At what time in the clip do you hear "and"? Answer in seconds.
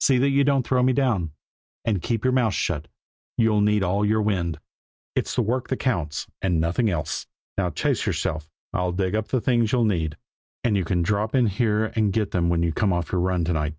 1.84-2.00, 6.40-6.58, 10.64-10.74, 11.96-12.14